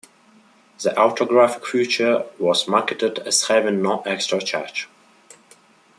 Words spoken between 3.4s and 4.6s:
having no extra